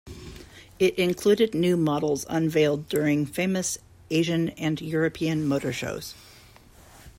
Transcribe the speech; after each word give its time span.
It 0.79 0.95
included 0.97 1.53
new 1.53 1.77
models 1.77 2.25
unveiled 2.27 2.89
during 2.89 3.27
famous 3.27 3.77
Asian 4.09 4.49
and 4.57 4.81
European 4.81 5.45
Motor 5.45 5.71
Shows. 5.71 6.15